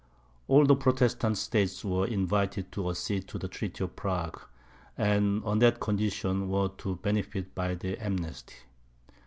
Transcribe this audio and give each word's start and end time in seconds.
All 0.47 0.65
the 0.65 0.75
Protestant 0.75 1.37
states 1.37 1.85
were 1.85 2.07
invited 2.07 2.71
to 2.71 2.89
accede 2.89 3.27
to 3.27 3.37
the 3.37 3.47
treaty 3.47 3.83
of 3.83 3.95
Prague, 3.95 4.41
and 4.97 5.43
on 5.43 5.59
that 5.59 5.79
condition 5.79 6.49
were 6.49 6.69
to 6.79 6.95
benefit 6.95 7.53
by 7.53 7.75
the 7.75 7.99
amnesty. 8.03 8.55